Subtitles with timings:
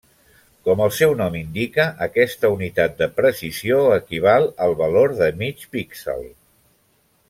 [0.69, 6.31] Com el seu nom indica, aquesta unitat de precisió equival al valor de mig píxel.